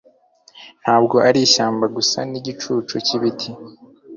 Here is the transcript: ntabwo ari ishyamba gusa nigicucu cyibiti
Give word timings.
ntabwo 0.81 1.15
ari 1.27 1.39
ishyamba 1.47 1.85
gusa 1.97 2.17
nigicucu 2.29 2.95
cyibiti 3.05 3.49